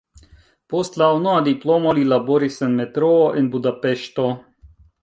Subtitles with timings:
[0.73, 4.29] Post la unua diplomo li laboris en metroo en Budapeŝto.